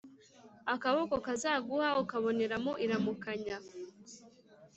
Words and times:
Akaboko 0.73 1.15
kazaguha 1.25 1.89
ukabonera 2.03 2.55
mu 2.63 2.73
iramukanya 2.85 3.57